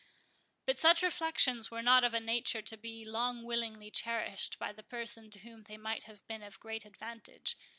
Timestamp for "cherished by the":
3.91-4.81